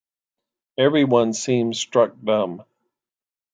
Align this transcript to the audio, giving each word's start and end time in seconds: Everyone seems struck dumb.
Everyone 0.79 1.31
seems 1.31 1.79
struck 1.79 2.15
dumb. 2.23 2.63